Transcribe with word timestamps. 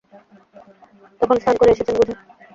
তখন 1.19 1.35
স্নান 1.41 1.55
করে 1.57 1.71
এসেছেন 1.73 1.95
বুঝি? 1.99 2.13